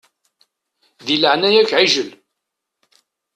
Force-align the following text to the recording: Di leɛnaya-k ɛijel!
Di 1.05 1.15
leɛnaya-k 1.17 1.71
ɛijel! 1.81 2.09